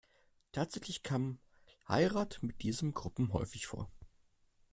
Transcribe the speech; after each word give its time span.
Tatsächlich 0.51 1.03
kam 1.03 1.37
Heirat 1.87 2.39
mit 2.41 2.63
diesen 2.63 2.91
Gruppen 2.95 3.33
häufig 3.33 3.67
vor. 3.67 3.87